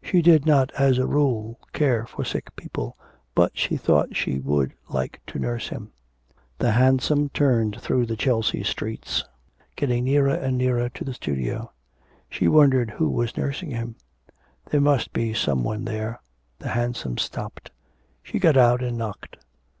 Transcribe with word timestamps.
She 0.00 0.22
did 0.22 0.46
not 0.46 0.70
as 0.78 0.96
a 0.96 1.08
rule 1.08 1.58
care 1.72 2.06
for 2.06 2.24
sick 2.24 2.54
people, 2.54 2.96
but 3.34 3.58
she 3.58 3.76
thought 3.76 4.14
she 4.14 4.38
would 4.38 4.74
like 4.90 5.18
to 5.26 5.40
nurse 5.40 5.70
him. 5.70 5.90
The 6.58 6.70
hansom 6.70 7.30
turned 7.30 7.80
through 7.80 8.06
the 8.06 8.14
Chelsea 8.14 8.62
streets 8.62 9.24
getting 9.74 10.04
nearer 10.04 10.32
and 10.34 10.56
nearer 10.56 10.88
to 10.90 11.02
the 11.04 11.14
studio. 11.14 11.72
She 12.30 12.46
wondered 12.46 12.92
who 12.92 13.10
was 13.10 13.36
nursing 13.36 13.70
him 13.72 13.96
there 14.70 14.80
must 14.80 15.12
be 15.12 15.34
some 15.34 15.64
one 15.64 15.84
there.... 15.84 16.20
The 16.60 16.68
hansom 16.68 17.18
stopped. 17.18 17.72
She 18.22 18.38
got 18.38 18.56
out 18.56 18.84
and 18.84 18.96
knocked. 18.96 19.36